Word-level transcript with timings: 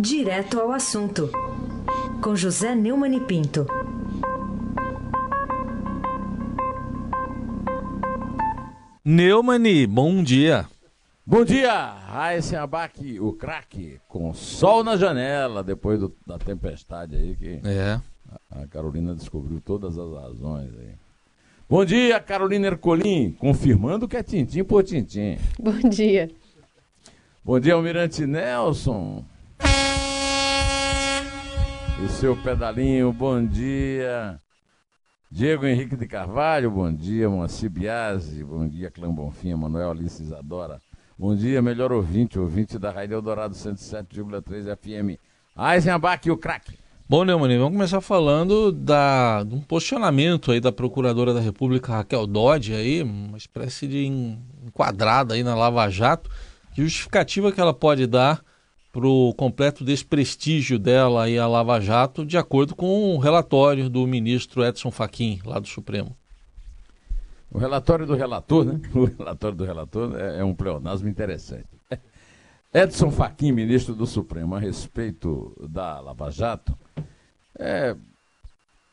Direto 0.00 0.60
ao 0.60 0.72
assunto, 0.72 1.30
com 2.22 2.34
José 2.36 2.74
Neumann 2.74 3.14
e 3.16 3.20
Pinto. 3.20 3.66
Neumani, 9.04 9.86
bom 9.86 10.22
dia. 10.22 10.66
Bom 11.26 11.44
dia, 11.44 11.72
Raíssen 11.74 12.58
Abac, 12.58 13.20
o 13.20 13.32
craque, 13.32 14.00
com 14.08 14.32
sol 14.32 14.82
na 14.82 14.96
janela, 14.96 15.62
depois 15.62 16.00
do, 16.00 16.14
da 16.26 16.38
tempestade 16.38 17.16
aí 17.16 17.36
que 17.36 17.60
É. 17.68 18.00
a 18.50 18.66
Carolina 18.66 19.14
descobriu 19.14 19.60
todas 19.60 19.98
as 19.98 20.12
razões 20.14 20.70
aí. 20.78 20.92
Bom 21.68 21.84
dia, 21.84 22.18
Carolina 22.18 22.66
Ercolim, 22.68 23.32
confirmando 23.32 24.08
que 24.08 24.16
é 24.16 24.22
tintim 24.22 24.64
por 24.64 24.82
tintim. 24.82 25.36
Bom 25.58 25.78
dia. 25.88 26.30
Bom 27.44 27.60
dia, 27.60 27.74
Almirante 27.74 28.26
Nelson. 28.26 29.22
O 32.04 32.08
seu 32.08 32.36
pedalinho, 32.36 33.12
bom 33.12 33.44
dia. 33.44 34.40
Diego 35.30 35.66
Henrique 35.66 35.96
de 35.96 36.06
Carvalho, 36.06 36.70
bom 36.70 36.92
dia. 36.92 37.28
Moacir 37.28 37.68
Biasi, 37.70 38.42
bom 38.44 38.66
dia. 38.66 38.90
Clã 38.90 39.10
Bonfim, 39.10 39.54
Manuel 39.54 39.90
Alice 39.90 40.22
Isadora. 40.22 40.80
Bom 41.18 41.34
dia, 41.34 41.60
melhor 41.60 41.92
ouvinte, 41.92 42.38
ouvinte 42.38 42.78
da 42.78 42.90
Rádio 42.90 43.14
Eldorado 43.14 43.54
107,3 43.54 44.76
FM. 44.76 45.18
Eisenbach, 45.74 46.30
o 46.30 46.36
craque. 46.36 46.78
Bom, 47.08 47.24
Neumani, 47.24 47.56
vamos 47.56 47.72
começar 47.72 48.00
falando 48.00 48.70
da, 48.70 49.42
de 49.42 49.54
um 49.54 49.60
posicionamento 49.60 50.52
aí 50.52 50.60
da 50.60 50.70
Procuradora 50.70 51.32
da 51.34 51.40
República, 51.40 51.92
Raquel 51.94 52.26
Dodge, 52.26 52.74
aí, 52.74 53.02
uma 53.02 53.36
espécie 53.38 53.88
de 53.88 54.04
en- 54.06 54.38
enquadrada 54.66 55.34
aí 55.34 55.42
na 55.42 55.54
Lava 55.54 55.88
Jato. 55.88 56.30
Justificativa 56.74 57.50
que 57.50 57.60
ela 57.60 57.74
pode 57.74 58.06
dar 58.06 58.40
para 58.92 59.06
o 59.06 59.34
completo 59.34 59.84
desprestígio 59.84 60.78
dela 60.78 61.24
aí 61.24 61.38
à 61.38 61.46
Lava 61.46 61.80
Jato, 61.80 62.24
de 62.24 62.38
acordo 62.38 62.74
com 62.74 63.14
o 63.14 63.18
relatório 63.18 63.88
do 63.88 64.06
ministro 64.06 64.64
Edson 64.64 64.90
Fachin, 64.90 65.40
lá 65.44 65.58
do 65.58 65.68
Supremo? 65.68 66.16
O 67.50 67.58
relatório 67.58 68.06
do 68.06 68.14
relator, 68.14 68.64
né? 68.64 68.80
O 68.94 69.04
relatório 69.04 69.56
do 69.56 69.64
relator 69.64 70.18
é, 70.18 70.40
é 70.40 70.44
um 70.44 70.54
pleonasmo 70.54 71.08
interessante. 71.08 71.68
Edson 72.72 73.10
Fachin, 73.10 73.52
ministro 73.52 73.94
do 73.94 74.06
Supremo, 74.06 74.54
a 74.54 74.58
respeito 74.58 75.54
da 75.70 76.00
Lava 76.00 76.30
Jato, 76.30 76.76
é, 77.58 77.96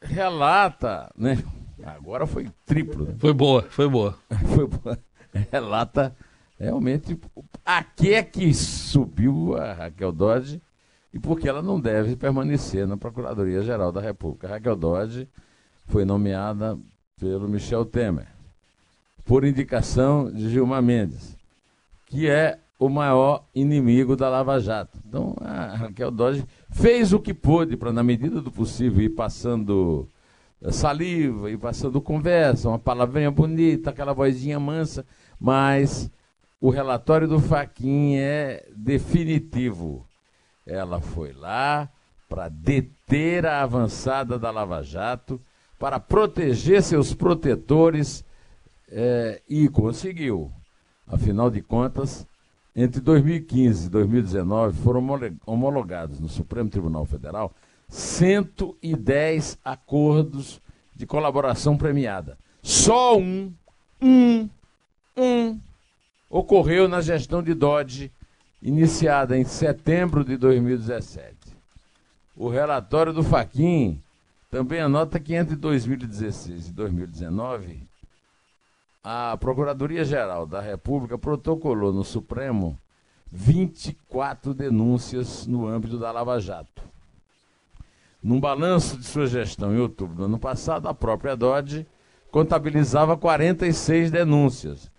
relata, 0.02 1.12
né? 1.18 1.44
Agora 1.84 2.26
foi 2.26 2.50
triplo, 2.66 3.06
né? 3.06 3.16
Foi 3.20 3.34
boa, 3.34 3.64
foi 3.64 3.88
boa. 3.90 4.18
Foi 4.56 4.68
boa. 4.68 4.98
relata 5.52 6.16
realmente 6.60 7.20
a 7.66 7.84
que 7.84 8.14
é 8.14 8.24
que 8.24 8.54
subiu 8.54 9.56
a 9.58 9.74
Raquel 9.74 10.12
Dodge 10.12 10.62
e 11.14 11.20
por 11.20 11.40
que 11.40 11.48
ela 11.48 11.62
não 11.62 11.80
deve 11.80 12.16
permanecer 12.16 12.88
na 12.88 12.98
Procuradoria-Geral 12.98 13.92
da 13.92 14.02
República. 14.02 14.48
A 14.48 14.52
Raquel 14.52 14.76
Dodge 14.76 15.28
foi 15.88 16.04
nomeada 16.04 16.78
pelo 17.18 17.48
Michel 17.48 17.86
Temer, 17.86 18.28
por 19.24 19.46
indicação 19.46 20.32
de 20.32 20.50
Gilmar 20.50 20.82
Mendes, 20.82 21.38
que 22.08 22.30
é 22.30 22.60
o 22.78 22.90
maior 22.90 23.46
inimigo 23.56 24.16
da 24.16 24.30
Lava 24.30 24.60
Jato. 24.60 25.00
Então, 25.08 25.36
a 25.40 25.76
Raquel 25.76 26.12
Dodge 26.12 26.46
fez 26.70 27.14
o 27.14 27.20
que 27.20 27.34
pôde 27.34 27.78
para, 27.78 27.94
na 27.94 28.04
medida 28.04 28.42
do 28.42 28.52
possível, 28.52 29.02
ir 29.02 29.10
passando 29.10 30.10
eh, 30.62 30.72
saliva, 30.72 31.50
ir 31.50 31.58
passando 31.58 32.02
conversa, 32.02 32.68
uma 32.68 32.80
palavrinha 32.80 33.32
bonita, 33.32 33.90
aquela 33.90 34.14
vozinha 34.14 34.60
mansa, 34.60 35.06
mas 35.40 36.12
o 36.60 36.70
relatório 36.70 37.28
do 37.28 37.40
Faquin 37.40 38.16
é 38.16 38.66
definitivo. 38.76 40.08
Ela 40.66 41.00
foi 41.00 41.32
lá 41.32 41.90
para 42.28 42.50
deter 42.50 43.46
a 43.46 43.62
avançada 43.62 44.40
da 44.40 44.50
Lava 44.50 44.82
Jato, 44.82 45.40
para 45.78 46.00
proteger 46.00 46.82
seus 46.82 47.14
protetores 47.14 48.26
eh, 48.90 49.42
e 49.48 49.68
conseguiu. 49.70 50.52
Afinal 51.06 51.52
de 51.52 51.62
contas, 51.62 52.26
entre 52.76 53.00
2015 53.00 53.88
e 53.88 53.90
2019 53.90 54.78
foram 54.82 55.06
homologados 55.46 56.20
no 56.20 56.28
Supremo 56.28 56.70
Tribunal 56.70 57.06
Federal 57.06 57.54
110 57.88 59.60
acordos 59.64 60.62
de 60.96 61.06
colaboração 61.06 61.78
premiada. 61.78 62.38
Só 62.62 63.18
um, 63.18 63.54
um, 64.02 64.50
um 65.16 65.60
ocorreu 66.30 66.88
na 66.88 67.02
gestão 67.02 67.42
de 67.42 67.54
Dodge, 67.54 68.12
iniciada 68.62 69.38
em 69.38 69.44
setembro 69.44 70.24
de 70.24 70.38
2017. 70.38 71.36
O 72.36 72.50
relatório 72.50 73.14
do 73.14 73.24
Faquin 73.24 74.02
também 74.50 74.80
anota 74.80 75.20
que 75.20 75.36
entre 75.36 75.56
2016 75.56 76.70
e 76.70 76.72
2019, 76.72 77.88
a 79.04 79.38
Procuradoria-Geral 79.38 80.46
da 80.46 80.62
República 80.62 81.18
protocolou 81.18 81.94
no 81.94 82.04
Supremo 82.04 82.78
24 83.32 84.54
denúncias 84.54 85.46
no 85.46 85.68
âmbito 85.68 86.00
da 86.00 86.12
Lava 86.12 86.40
Jato. 86.40 86.82
Num 88.24 88.40
balanço 88.40 88.98
de 88.98 89.04
sua 89.06 89.28
gestão 89.28 89.76
em 89.76 89.80
outubro 89.80 90.16
do 90.16 90.24
ano 90.24 90.40
passado, 90.40 90.88
a 90.88 90.94
própria 90.94 91.36
Dodge 91.36 91.86
contabilizava 92.32 93.16
46 93.16 94.10
denúncias, 94.10 94.90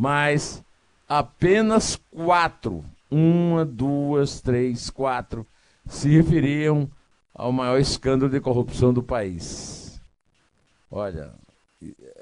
mas 0.00 0.64
apenas 1.06 1.94
quatro, 2.10 2.82
uma, 3.10 3.66
duas, 3.66 4.40
três, 4.40 4.88
quatro, 4.88 5.46
se 5.84 6.08
referiam 6.08 6.90
ao 7.34 7.52
maior 7.52 7.78
escândalo 7.78 8.32
de 8.32 8.40
corrupção 8.40 8.94
do 8.94 9.02
país. 9.02 10.00
Olha, 10.90 11.34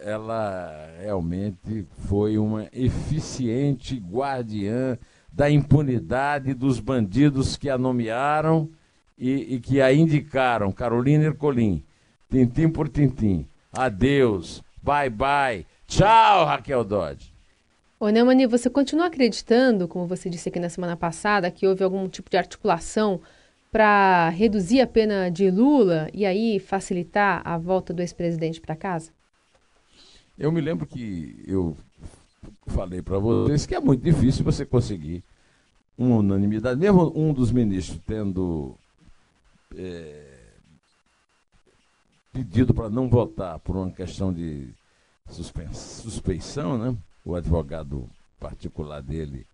ela 0.00 0.90
realmente 1.00 1.86
foi 2.08 2.36
uma 2.36 2.68
eficiente 2.72 3.94
guardiã 3.94 4.98
da 5.32 5.48
impunidade 5.48 6.54
dos 6.54 6.80
bandidos 6.80 7.56
que 7.56 7.70
a 7.70 7.78
nomearam 7.78 8.68
e, 9.16 9.54
e 9.54 9.60
que 9.60 9.80
a 9.80 9.92
indicaram. 9.92 10.72
Carolina 10.72 11.26
Ercolim, 11.26 11.84
tintim 12.28 12.70
por 12.70 12.88
tintim. 12.88 13.46
Adeus, 13.72 14.64
bye 14.82 15.08
bye, 15.08 15.64
tchau, 15.86 16.44
Raquel 16.44 16.82
Dodge. 16.82 17.37
Ô, 18.00 18.10
Neumani, 18.10 18.46
você 18.46 18.70
continua 18.70 19.06
acreditando, 19.06 19.88
como 19.88 20.06
você 20.06 20.30
disse 20.30 20.48
aqui 20.48 20.60
na 20.60 20.68
semana 20.68 20.96
passada, 20.96 21.50
que 21.50 21.66
houve 21.66 21.82
algum 21.82 22.08
tipo 22.08 22.30
de 22.30 22.36
articulação 22.36 23.20
para 23.72 24.28
reduzir 24.28 24.80
a 24.80 24.86
pena 24.86 25.28
de 25.28 25.50
Lula 25.50 26.08
e 26.14 26.24
aí 26.24 26.60
facilitar 26.60 27.42
a 27.44 27.58
volta 27.58 27.92
do 27.92 28.00
ex-presidente 28.00 28.60
para 28.60 28.76
casa? 28.76 29.10
Eu 30.38 30.52
me 30.52 30.60
lembro 30.60 30.86
que 30.86 31.42
eu 31.44 31.76
falei 32.68 33.02
para 33.02 33.18
vocês 33.18 33.66
que 33.66 33.74
é 33.74 33.80
muito 33.80 34.00
difícil 34.00 34.44
você 34.44 34.64
conseguir 34.64 35.24
uma 35.98 36.18
unanimidade, 36.18 36.78
mesmo 36.78 37.12
um 37.16 37.34
dos 37.34 37.50
ministros 37.50 38.00
tendo 38.06 38.76
é, 39.76 40.38
pedido 42.32 42.72
para 42.72 42.88
não 42.88 43.08
votar 43.08 43.58
por 43.58 43.74
uma 43.74 43.90
questão 43.90 44.32
de 44.32 44.68
suspeição, 45.30 46.78
né? 46.78 46.96
O 47.24 47.34
advogado 47.34 48.08
particular 48.40 49.02
dele 49.02 49.46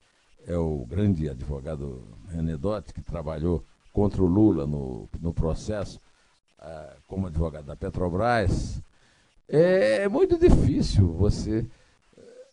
é 0.47 0.57
o 0.57 0.85
grande 0.89 1.29
advogado 1.29 2.03
René 2.31 2.57
Dotti, 2.57 2.93
que 2.93 3.03
trabalhou 3.03 3.65
contra 3.93 4.23
o 4.23 4.27
Lula 4.27 4.67
no, 4.67 5.09
no 5.21 5.33
processo 5.33 6.01
ah, 6.59 6.95
como 7.07 7.27
advogado 7.27 7.65
da 7.65 7.77
Petrobras. 7.77 8.81
É 9.49 10.09
muito 10.09 10.39
difícil 10.39 11.13
você. 11.13 11.67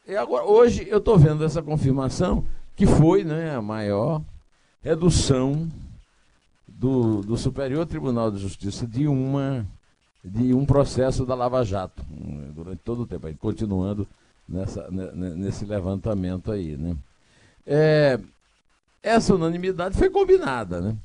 E 0.08 0.16
agora, 0.16 0.46
hoje 0.46 0.88
eu 0.90 0.98
estou 0.98 1.18
vendo 1.18 1.44
essa 1.44 1.62
confirmação 1.62 2.46
que 2.76 2.86
foi 2.86 3.24
né, 3.24 3.56
a 3.56 3.62
maior 3.62 4.22
redução 4.82 5.70
do, 6.67 7.22
do 7.22 7.38
Superior 7.38 7.85
Tribunal 7.85 8.32
de 8.32 8.40
Justiça 8.40 8.88
de 8.88 9.08
uma 9.08 9.66
de 10.23 10.53
um 10.53 10.66
processo 10.66 11.26
da 11.26 11.34
Lava 11.35 11.64
Jato 11.64 12.03
hum, 12.12 12.52
durante 12.53 12.79
todo 12.84 13.03
o 13.03 13.08
tempo, 13.08 13.28
aí, 13.28 13.34
continuando 13.35 14.08
nessa, 14.47 14.90
ne- 14.91 15.12
ne- 15.12 15.35
nesse 15.35 15.66
levantamento 15.66 16.52
aí, 16.52 16.78
né? 16.78 16.96
É, 17.66 18.20
essa 19.02 19.34
unanimidade 19.35 19.97
foi 19.97 20.09
combinada, 20.09 20.79
né? 20.82 20.96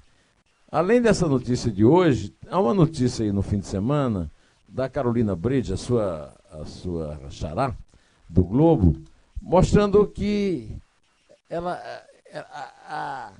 Além 0.70 1.00
dessa 1.00 1.26
notícia 1.28 1.70
de 1.70 1.84
hoje, 1.84 2.34
há 2.50 2.60
uma 2.60 2.74
notícia 2.74 3.24
aí 3.24 3.32
no 3.32 3.42
fim 3.42 3.58
de 3.58 3.66
semana 3.66 4.30
da 4.68 4.88
Carolina 4.88 5.34
Bride, 5.34 5.72
a 5.72 5.76
sua, 5.76 6.34
a 6.50 6.64
sua 6.66 7.18
xará 7.30 7.74
do 8.28 8.44
Globo, 8.44 8.96
mostrando 9.40 10.06
que 10.08 10.76
ela, 11.48 11.80
a- 12.34 12.72
a 12.88 13.32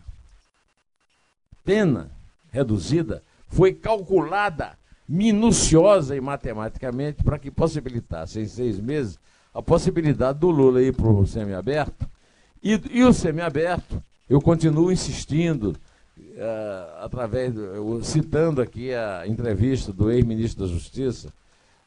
pena 1.65 2.11
reduzida 2.51 3.23
foi 3.49 3.75
calculada 3.75 4.79
minuciosa 5.09 6.17
e 6.17 6.21
matematicamente 6.21 7.23
para 7.23 7.39
que 7.39 7.51
possibilitasse 7.51 8.41
em 8.41 8.47
seis 8.47 8.81
meses 8.81 9.19
a 9.55 9.63
possibilidade 9.63 10.39
do 10.39 10.51
Lula 10.51 10.83
ir 10.83 10.95
para 10.95 11.09
o 11.09 11.27
semiaberto. 11.27 12.07
E, 12.63 12.81
e 12.91 13.05
o 13.05 13.13
semiaberto, 13.13 14.03
eu 14.29 14.41
continuo 14.41 14.91
insistindo 14.91 15.77
uh, 16.19 17.05
através, 17.05 17.55
do, 17.55 18.03
citando 18.03 18.61
aqui 18.61 18.93
a 18.93 19.27
entrevista 19.27 19.93
do 19.93 20.11
ex-ministro 20.11 20.67
da 20.67 20.73
Justiça, 20.73 21.33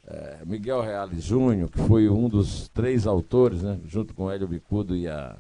uh, 0.07 0.48
Miguel 0.48 0.81
Reales 0.81 1.24
Júnior, 1.24 1.69
que 1.69 1.80
foi 1.80 2.10
um 2.10 2.30
dos 2.30 2.69
três 2.69 3.06
autores, 3.06 3.62
né, 3.62 3.80
junto 3.86 4.13
com 4.13 4.31
Hélio 4.31 4.48
Bicudo 4.48 4.95
e 4.95 5.07
a, 5.07 5.36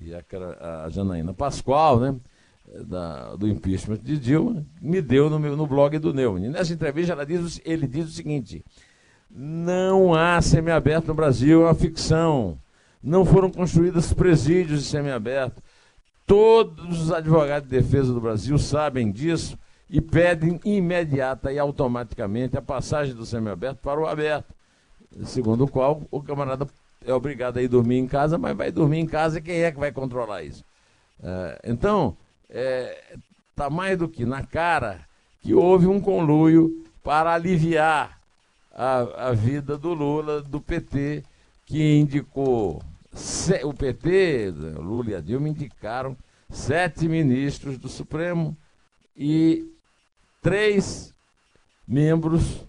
e 0.00 0.14
a, 0.14 0.84
a 0.84 0.88
Janaína 0.88 1.34
Pascoal, 1.34 2.00
né, 2.00 2.14
da, 2.86 3.36
do 3.36 3.46
impeachment 3.46 3.98
de 3.98 4.18
Dilma, 4.18 4.64
me 4.80 5.00
deu 5.00 5.28
no, 5.28 5.38
meu, 5.38 5.56
no 5.56 5.66
blog 5.66 5.98
do 5.98 6.12
Neumann. 6.12 6.50
Nessa 6.50 6.72
entrevista 6.72 7.24
diz, 7.24 7.60
ele 7.64 7.86
diz 7.86 8.06
o 8.06 8.12
seguinte, 8.12 8.64
não 9.30 10.14
há 10.14 10.40
semiaberto 10.40 11.08
no 11.08 11.14
Brasil, 11.14 11.62
é 11.62 11.64
uma 11.66 11.74
ficção. 11.74 12.58
Não 13.02 13.24
foram 13.24 13.50
construídos 13.50 14.12
presídios 14.12 14.82
de 14.82 14.88
semiaberto. 14.88 15.62
Todos 16.26 17.02
os 17.02 17.12
advogados 17.12 17.68
de 17.68 17.76
defesa 17.76 18.12
do 18.12 18.20
Brasil 18.20 18.56
sabem 18.56 19.12
disso 19.12 19.58
e 19.90 20.00
pedem 20.00 20.58
imediata 20.64 21.52
e 21.52 21.58
automaticamente 21.58 22.56
a 22.56 22.62
passagem 22.62 23.14
do 23.14 23.26
semiaberto 23.26 23.80
para 23.82 24.00
o 24.00 24.06
aberto. 24.06 24.54
Segundo 25.24 25.64
o 25.64 25.68
qual 25.68 26.02
o 26.10 26.22
camarada 26.22 26.66
é 27.04 27.12
obrigado 27.12 27.58
a 27.58 27.62
ir 27.62 27.68
dormir 27.68 27.98
em 27.98 28.06
casa, 28.06 28.38
mas 28.38 28.56
vai 28.56 28.72
dormir 28.72 28.98
em 28.98 29.06
casa 29.06 29.38
e 29.38 29.42
quem 29.42 29.62
é 29.62 29.70
que 29.70 29.78
vai 29.78 29.92
controlar 29.92 30.42
isso? 30.42 30.64
É, 31.22 31.60
então, 31.64 32.16
está 32.48 32.58
é, 32.58 33.16
tá 33.54 33.70
mais 33.70 33.98
do 33.98 34.08
que 34.08 34.24
na 34.24 34.44
cara 34.44 35.06
que 35.40 35.54
houve 35.54 35.86
um 35.86 36.00
conluio 36.00 36.84
para 37.02 37.34
aliviar 37.34 38.18
a, 38.72 39.28
a 39.28 39.32
vida 39.32 39.76
do 39.76 39.92
Lula, 39.92 40.40
do 40.42 40.60
PT, 40.60 41.22
que 41.66 41.96
indicou 41.96 42.82
o 43.62 43.74
PT, 43.74 44.52
Lula 44.76 45.10
e 45.10 45.14
a 45.14 45.20
Dilma 45.20 45.48
indicaram 45.48 46.16
sete 46.50 47.08
ministros 47.08 47.78
do 47.78 47.88
Supremo 47.88 48.56
e 49.16 49.70
três 50.42 51.14
membros 51.86 52.66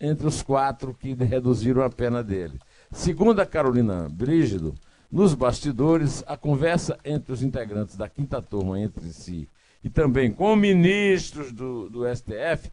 entre 0.00 0.26
os 0.26 0.42
quatro 0.42 0.94
que 0.94 1.12
reduziram 1.14 1.82
a 1.82 1.90
pena 1.90 2.22
dele. 2.22 2.58
Segundo 2.92 3.40
a 3.40 3.46
Carolina 3.46 4.08
Brígido, 4.08 4.74
nos 5.10 5.34
bastidores, 5.34 6.22
a 6.26 6.36
conversa 6.36 6.98
entre 7.04 7.32
os 7.32 7.42
integrantes 7.42 7.96
da 7.96 8.08
quinta 8.08 8.40
turma 8.40 8.80
entre 8.80 9.12
si 9.12 9.48
e 9.82 9.88
também 9.88 10.30
com 10.30 10.54
ministros 10.54 11.52
do, 11.52 11.88
do 11.88 12.14
STF, 12.14 12.70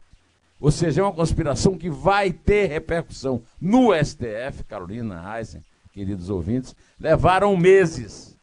ou 0.60 0.70
seja, 0.70 1.00
é 1.00 1.04
uma 1.04 1.12
conspiração 1.12 1.76
que 1.76 1.88
vai 1.88 2.32
ter 2.32 2.66
repercussão 2.66 3.42
no 3.60 3.94
STF, 3.94 4.64
Carolina 4.68 5.38
Heisen, 5.38 5.62
queridos 5.92 6.30
ouvintes, 6.30 6.74
levaram 6.98 7.56
meses. 7.56 8.36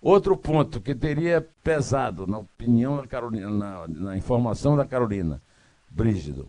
Outro 0.00 0.36
ponto 0.36 0.80
que 0.80 0.94
teria 0.94 1.46
pesado, 1.62 2.26
na 2.26 2.38
opinião 2.38 2.96
da 2.96 3.06
Carolina, 3.06 3.48
na, 3.48 3.88
na 3.88 4.16
informação 4.16 4.76
da 4.76 4.84
Carolina 4.84 5.40
Brígido, 5.88 6.48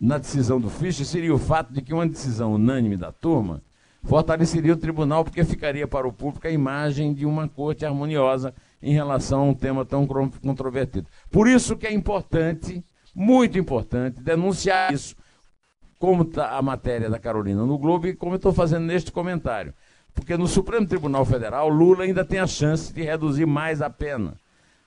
na 0.00 0.16
decisão 0.16 0.58
do 0.58 0.70
Fischer, 0.70 1.04
seria 1.04 1.34
o 1.34 1.38
fato 1.38 1.72
de 1.72 1.82
que 1.82 1.92
uma 1.92 2.08
decisão 2.08 2.54
unânime 2.54 2.96
da 2.96 3.12
turma 3.12 3.60
fortaleceria 4.08 4.72
o 4.72 4.76
tribunal 4.76 5.22
porque 5.22 5.44
ficaria 5.44 5.86
para 5.86 6.08
o 6.08 6.12
público 6.12 6.48
a 6.48 6.50
imagem 6.50 7.12
de 7.12 7.26
uma 7.26 7.46
corte 7.46 7.84
harmoniosa 7.84 8.54
em 8.82 8.92
relação 8.92 9.40
a 9.40 9.44
um 9.44 9.54
tema 9.54 9.84
tão 9.84 10.06
controvertido. 10.06 11.06
Por 11.30 11.46
isso 11.46 11.76
que 11.76 11.86
é 11.86 11.92
importante, 11.92 12.82
muito 13.14 13.58
importante, 13.58 14.18
denunciar 14.20 14.92
isso 14.94 15.14
como 15.98 16.22
está 16.22 16.56
a 16.56 16.62
matéria 16.62 17.10
da 17.10 17.18
Carolina 17.18 17.66
no 17.66 17.76
Globo 17.76 18.06
e 18.06 18.14
como 18.14 18.32
eu 18.32 18.36
estou 18.36 18.52
fazendo 18.52 18.86
neste 18.86 19.12
comentário. 19.12 19.74
Porque 20.14 20.38
no 20.38 20.48
Supremo 20.48 20.86
Tribunal 20.86 21.26
Federal, 21.26 21.68
Lula 21.68 22.04
ainda 22.04 22.24
tem 22.24 22.38
a 22.38 22.46
chance 22.46 22.92
de 22.92 23.02
reduzir 23.02 23.44
mais 23.44 23.82
a 23.82 23.90
pena. 23.90 24.34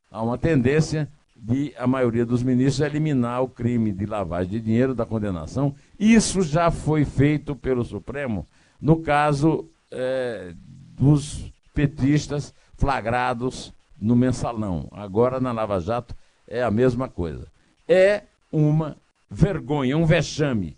Há 0.09 0.23
uma 0.23 0.37
tendência 0.37 1.07
de 1.35 1.73
a 1.77 1.85
maioria 1.85 2.25
dos 2.25 2.41
ministros 2.43 2.79
eliminar 2.85 3.43
o 3.43 3.47
crime 3.47 3.91
de 3.91 4.05
lavagem 4.05 4.51
de 4.51 4.59
dinheiro 4.59 4.93
da 4.95 5.05
condenação. 5.05 5.75
Isso 6.01 6.41
já 6.41 6.71
foi 6.71 7.05
feito 7.05 7.55
pelo 7.55 7.85
Supremo 7.85 8.47
no 8.81 9.03
caso 9.03 9.69
é, 9.91 10.51
dos 10.97 11.53
petistas 11.75 12.55
flagrados 12.73 13.71
no 13.99 14.15
mensalão. 14.15 14.89
Agora 14.91 15.39
na 15.39 15.51
Lava 15.51 15.79
Jato 15.79 16.15
é 16.47 16.63
a 16.63 16.71
mesma 16.71 17.07
coisa. 17.07 17.47
É 17.87 18.23
uma 18.51 18.97
vergonha, 19.29 19.95
um 19.95 20.03
vexame 20.03 20.75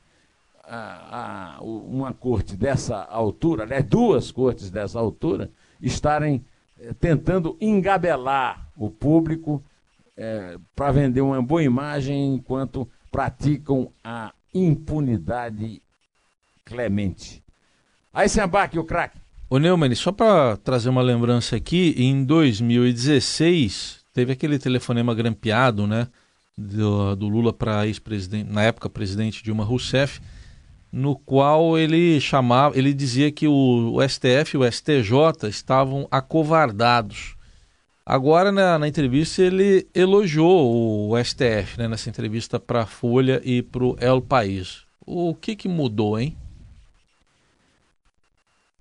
a, 0.61 1.55
a, 1.57 1.63
uma 1.63 2.13
corte 2.13 2.57
dessa 2.57 3.01
altura, 3.05 3.63
aliás, 3.63 3.85
duas 3.85 4.29
cortes 4.29 4.69
dessa 4.69 4.99
altura, 4.99 5.49
estarem 5.81 6.43
é, 6.77 6.91
tentando 6.91 7.55
engabelar 7.61 8.67
o 8.75 8.89
público 8.89 9.63
é, 10.17 10.57
para 10.75 10.91
vender 10.91 11.21
uma 11.21 11.41
boa 11.41 11.63
imagem 11.63 12.35
enquanto 12.35 12.89
praticam 13.09 13.89
a 14.03 14.33
impunidade 14.53 15.81
clemente. 16.65 17.43
Aí 18.13 18.29
se 18.29 18.39
abaque 18.39 18.77
o 18.77 18.83
craque. 18.83 19.19
Ô 19.49 19.57
Neumann, 19.57 19.93
só 19.95 20.11
para 20.11 20.57
trazer 20.57 20.89
uma 20.89 21.01
lembrança 21.01 21.55
aqui, 21.55 21.93
em 21.97 22.23
2016 22.23 24.03
teve 24.13 24.31
aquele 24.31 24.59
telefonema 24.59 25.13
grampeado, 25.13 25.87
né, 25.87 26.07
do, 26.57 27.15
do 27.15 27.27
Lula 27.27 27.51
para 27.51 27.87
ex-presidente, 27.87 28.49
na 28.51 28.63
época 28.63 28.89
presidente 28.89 29.43
Dilma 29.43 29.63
Rousseff, 29.63 30.21
no 30.91 31.15
qual 31.15 31.77
ele 31.77 32.19
chamava, 32.21 32.77
ele 32.77 32.93
dizia 32.93 33.31
que 33.31 33.47
o, 33.47 33.93
o 33.95 34.07
STF 34.07 34.55
e 34.55 34.57
o 34.57 34.71
STJ 34.71 35.49
estavam 35.49 36.07
acovardados. 36.11 37.35
Agora, 38.05 38.51
na, 38.51 38.77
na, 38.77 38.87
entrevista, 38.87 39.41
ele 39.41 39.87
elogiou 39.95 41.09
o 41.09 41.23
STF, 41.23 41.77
né, 41.77 41.87
nessa 41.87 42.09
entrevista 42.09 42.59
para 42.59 42.81
a 42.81 42.85
Folha 42.85 43.41
e 43.45 43.61
para 43.61 43.83
o 43.83 43.95
El 43.97 44.21
País. 44.21 44.83
O 45.05 45.33
que, 45.33 45.55
que 45.55 45.69
mudou, 45.69 46.19
hein? 46.19 46.35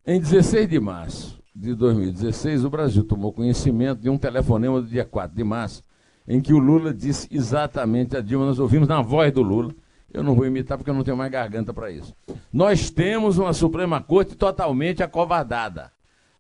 Em 0.05 0.19
16 0.19 0.69
de 0.69 0.81
março 0.81 1.41
de 1.55 1.73
2016, 1.73 2.65
o 2.65 2.71
Brasil 2.71 3.05
tomou 3.05 3.33
conhecimento 3.33 4.01
de 4.01 4.11
um 4.11 4.19
telefonema 4.19 4.81
do 4.81 4.89
dia 4.89 5.05
4 5.05 5.37
de 5.37 5.45
março, 5.45 5.85
em 6.27 6.41
que 6.41 6.53
o 6.53 6.59
Lula 6.59 6.93
disse 6.93 7.29
exatamente 7.31 8.17
a 8.17 8.21
Dilma, 8.21 8.47
nós 8.47 8.59
ouvimos 8.59 8.89
na 8.89 9.01
voz 9.03 9.33
do 9.33 9.43
Lula, 9.43 9.73
eu 10.13 10.25
não 10.25 10.35
vou 10.35 10.45
imitar 10.45 10.77
porque 10.77 10.91
eu 10.91 10.95
não 10.95 11.05
tenho 11.05 11.17
mais 11.17 11.31
garganta 11.31 11.73
para 11.73 11.93
isso. 11.93 12.13
Nós 12.53 12.91
temos 12.91 13.39
uma 13.39 13.53
Suprema 13.53 14.01
Corte 14.01 14.35
totalmente 14.35 15.01
acovardada. 15.01 15.93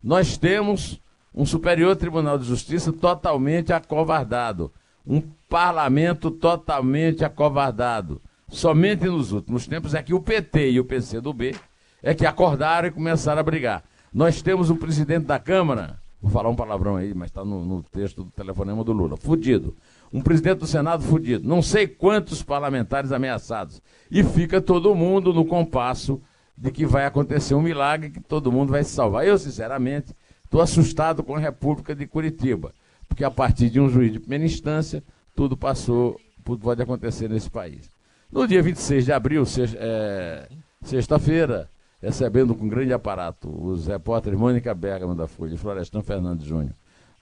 Nós 0.02 0.36
temos 0.36 1.00
um 1.34 1.46
Superior 1.46 1.96
Tribunal 1.96 2.38
de 2.38 2.44
Justiça 2.44 2.92
totalmente 2.92 3.72
acovardado. 3.72 4.72
Um 5.06 5.20
parlamento 5.48 6.30
totalmente 6.30 7.24
acovardado. 7.24 8.20
Somente 8.48 9.04
nos 9.06 9.32
últimos 9.32 9.66
tempos 9.66 9.94
é 9.94 10.02
que 10.02 10.14
o 10.14 10.20
PT 10.20 10.72
e 10.72 10.80
o 10.80 10.84
PCdoB 10.84 11.56
é 12.02 12.14
que 12.14 12.26
acordaram 12.26 12.88
e 12.88 12.92
começaram 12.92 13.40
a 13.40 13.44
brigar. 13.44 13.82
Nós 14.12 14.42
temos 14.42 14.70
um 14.70 14.76
presidente 14.76 15.24
da 15.24 15.38
Câmara, 15.38 15.98
vou 16.20 16.30
falar 16.30 16.50
um 16.50 16.54
palavrão 16.54 16.96
aí, 16.96 17.14
mas 17.14 17.30
está 17.30 17.44
no, 17.44 17.64
no 17.64 17.82
texto 17.82 18.24
do 18.24 18.30
telefonema 18.30 18.84
do 18.84 18.92
Lula, 18.92 19.16
fudido 19.16 19.74
um 20.12 20.20
presidente 20.20 20.58
do 20.58 20.66
Senado 20.66 21.02
fudido, 21.02 21.48
não 21.48 21.62
sei 21.62 21.86
quantos 21.86 22.42
parlamentares 22.42 23.12
ameaçados. 23.12 23.80
E 24.10 24.22
fica 24.22 24.60
todo 24.60 24.94
mundo 24.94 25.32
no 25.32 25.44
compasso 25.44 26.20
de 26.56 26.70
que 26.70 26.84
vai 26.84 27.06
acontecer 27.06 27.54
um 27.54 27.62
milagre, 27.62 28.10
que 28.10 28.20
todo 28.20 28.52
mundo 28.52 28.70
vai 28.70 28.84
se 28.84 28.90
salvar. 28.90 29.26
Eu, 29.26 29.38
sinceramente, 29.38 30.14
estou 30.52 30.60
assustado 30.60 31.22
com 31.22 31.34
a 31.34 31.38
República 31.38 31.94
de 31.94 32.06
Curitiba, 32.06 32.74
porque 33.08 33.24
a 33.24 33.30
partir 33.30 33.70
de 33.70 33.80
um 33.80 33.88
juiz 33.88 34.12
de 34.12 34.20
primeira 34.20 34.44
instância, 34.44 35.02
tudo 35.34 35.56
passou, 35.56 36.20
tudo 36.44 36.62
pode 36.62 36.82
acontecer 36.82 37.26
nesse 37.26 37.48
país. 37.48 37.88
No 38.30 38.46
dia 38.46 38.62
26 38.62 39.06
de 39.06 39.12
abril, 39.12 39.44
é, 39.78 40.46
sexta-feira, 40.82 41.70
recebendo 42.02 42.54
com 42.54 42.68
grande 42.68 42.92
aparato 42.92 43.48
os 43.48 43.86
repórteres 43.86 44.38
Mônica 44.38 44.74
Bergamo 44.74 45.14
da 45.14 45.26
Folha 45.26 45.54
e 45.54 45.56
Florestan 45.56 46.02
Fernandes 46.02 46.46
Júnior 46.46 46.74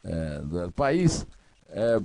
é, 0.02 0.40
do 0.40 0.72
país, 0.72 1.25
é, 1.68 2.00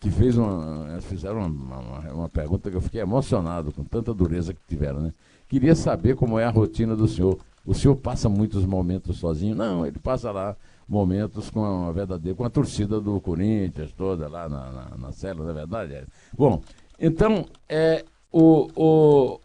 que 0.00 0.10
fez 0.10 0.36
uma, 0.36 1.00
fizeram 1.02 1.46
uma, 1.46 1.78
uma, 1.78 2.12
uma, 2.12 2.28
pergunta 2.28 2.68
que 2.68 2.76
eu 2.76 2.80
fiquei 2.80 3.00
emocionado 3.00 3.70
com 3.70 3.84
tanta 3.84 4.12
dureza 4.12 4.52
que 4.52 4.60
tiveram, 4.66 5.00
né? 5.02 5.12
Queria 5.48 5.76
saber 5.76 6.16
como 6.16 6.36
é 6.36 6.44
a 6.44 6.50
rotina 6.50 6.96
do 6.96 7.06
senhor. 7.06 7.38
O 7.68 7.74
senhor 7.74 7.96
passa 7.96 8.30
muitos 8.30 8.64
momentos 8.64 9.18
sozinho? 9.18 9.54
Não, 9.54 9.84
ele 9.84 9.98
passa 9.98 10.30
lá 10.30 10.56
momentos 10.88 11.50
com 11.50 11.62
a 11.62 11.92
verdadeira, 11.92 12.34
com 12.34 12.42
a 12.42 12.48
torcida 12.48 12.98
do 12.98 13.20
Corinthians 13.20 13.92
toda 13.92 14.26
lá 14.26 14.48
na, 14.48 14.72
na, 14.72 14.96
na 14.96 15.12
célula, 15.12 15.44
na 15.44 15.50
é 15.50 15.54
verdade. 15.54 15.94
É. 15.96 16.04
Bom, 16.32 16.62
então, 16.98 17.44
é, 17.68 18.06
o, 18.32 18.70
o, 18.74 19.40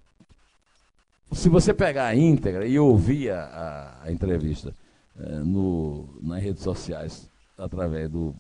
se 1.34 1.50
você 1.50 1.74
pegar 1.74 2.06
a 2.06 2.16
íntegra 2.16 2.66
e 2.66 2.80
ouvir 2.80 3.30
a, 3.30 3.44
a, 3.44 4.08
a 4.08 4.12
entrevista 4.14 4.74
é, 5.20 5.40
no, 5.40 6.08
nas 6.22 6.42
redes 6.42 6.64
sociais 6.64 7.30
através 7.58 8.10
do 8.10 8.34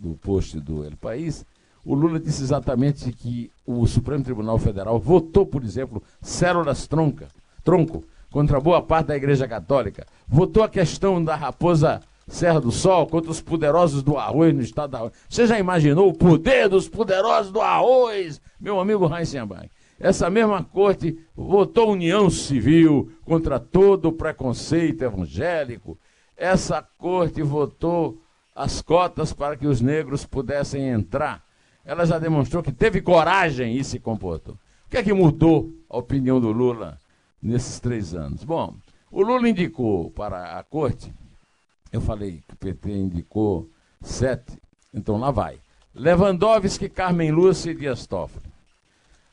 do 0.00 0.14
post 0.14 0.58
do 0.58 0.82
El 0.82 0.96
País, 0.96 1.44
o 1.84 1.94
Lula 1.94 2.18
disse 2.18 2.42
exatamente 2.42 3.12
que 3.12 3.50
o 3.66 3.86
Supremo 3.86 4.24
Tribunal 4.24 4.58
Federal 4.58 4.98
votou, 4.98 5.44
por 5.44 5.62
exemplo, 5.62 6.02
células 6.22 6.86
tronca, 6.86 7.28
tronco 7.62 8.02
contra 8.30 8.60
boa 8.60 8.80
parte 8.80 9.08
da 9.08 9.16
Igreja 9.16 9.46
Católica, 9.48 10.06
votou 10.26 10.62
a 10.62 10.68
questão 10.68 11.22
da 11.22 11.34
raposa 11.34 12.00
Serra 12.30 12.60
do 12.60 12.70
Sol, 12.70 13.08
contra 13.08 13.30
os 13.30 13.40
poderosos 13.40 14.02
do 14.02 14.16
arroz 14.16 14.54
no 14.54 14.62
estado 14.62 14.90
da 14.90 14.98
arroz. 14.98 15.12
Você 15.28 15.46
já 15.48 15.58
imaginou 15.58 16.08
o 16.08 16.14
poder 16.14 16.68
dos 16.68 16.88
poderosos 16.88 17.50
do 17.50 17.60
arroz, 17.60 18.40
meu 18.60 18.78
amigo 18.78 19.12
Heisenberg? 19.12 19.68
Essa 19.98 20.30
mesma 20.30 20.62
corte 20.62 21.18
votou 21.36 21.90
união 21.90 22.30
civil 22.30 23.12
contra 23.24 23.58
todo 23.58 24.06
o 24.06 24.12
preconceito 24.12 25.02
evangélico. 25.02 25.98
Essa 26.36 26.80
corte 26.80 27.42
votou 27.42 28.22
as 28.54 28.80
cotas 28.80 29.32
para 29.32 29.56
que 29.56 29.66
os 29.66 29.80
negros 29.80 30.24
pudessem 30.24 30.88
entrar. 30.88 31.44
Ela 31.84 32.06
já 32.06 32.18
demonstrou 32.18 32.62
que 32.62 32.72
teve 32.72 33.02
coragem 33.02 33.76
e 33.76 33.82
se 33.82 33.98
comportou. 33.98 34.54
O 34.54 34.90
que 34.90 34.98
é 34.98 35.02
que 35.02 35.12
mudou 35.12 35.70
a 35.88 35.98
opinião 35.98 36.40
do 36.40 36.50
Lula 36.50 36.98
nesses 37.42 37.80
três 37.80 38.14
anos? 38.14 38.44
Bom, 38.44 38.74
o 39.10 39.22
Lula 39.22 39.48
indicou 39.48 40.10
para 40.10 40.58
a 40.58 40.62
corte 40.62 41.12
eu 41.92 42.00
falei 42.00 42.40
que 42.46 42.54
o 42.54 42.56
PT 42.56 42.92
indicou 42.92 43.68
sete, 44.00 44.52
então 44.94 45.16
lá 45.16 45.30
vai. 45.30 45.58
Lewandowski, 45.94 46.88
Carmen 46.88 47.32
Lúcia 47.32 47.72
e 47.72 47.74
Dias 47.74 48.06
Toffoli. 48.06 48.44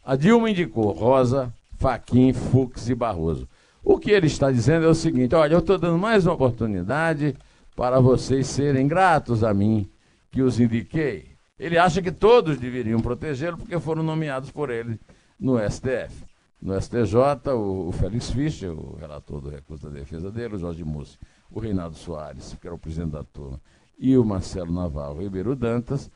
A 0.04 0.16
Dilma 0.16 0.50
indicou 0.50 0.92
Rosa, 0.92 1.54
Faquim, 1.78 2.34
Fux 2.34 2.90
e 2.90 2.96
Barroso. 2.96 3.48
O 3.84 4.00
que 4.00 4.10
ele 4.10 4.26
está 4.26 4.52
dizendo 4.52 4.86
é 4.86 4.90
o 4.90 4.96
seguinte: 4.96 5.36
olha, 5.36 5.54
eu 5.54 5.60
estou 5.60 5.78
dando 5.78 6.00
mais 6.00 6.26
uma 6.26 6.34
oportunidade 6.34 7.36
para 7.76 8.00
vocês 8.00 8.48
serem 8.48 8.88
gratos 8.88 9.44
a 9.44 9.54
mim, 9.54 9.88
que 10.32 10.42
os 10.42 10.60
indiquei. 10.60 11.26
Ele 11.60 11.78
acha 11.78 12.02
que 12.02 12.12
todos 12.12 12.58
deveriam 12.58 13.00
protegê-lo 13.00 13.58
porque 13.58 13.80
foram 13.80 14.02
nomeados 14.02 14.50
por 14.50 14.72
ele 14.72 15.00
no 15.40 15.60
STF. 15.60 16.27
No 16.62 16.80
STJ, 16.80 17.54
o, 17.54 17.92
Félix 17.92 18.32
Fischer, 18.32 18.72
o 18.72 18.96
relator 18.96 19.42
do 19.42 19.50
recurso 19.50 19.88
da 19.88 19.94
defesa 19.94 20.32
dele, 20.32 20.56
o 20.56 20.60
Jorge 20.60 20.84
Mussi 20.84 21.18
o 21.52 21.60
Reinaldo 21.60 21.96
Soares, 21.96 22.56
que 22.60 22.68
era 22.68 22.76
o 22.76 22.80
presidente 22.80 23.12
da 23.12 23.24
turma, 23.24 23.60
e 23.98 24.18
o 24.18 24.26
Marcelo 24.26 24.72
Navarro 24.72 25.22
Ribeiro 25.22 25.56
Dantas 25.56 26.12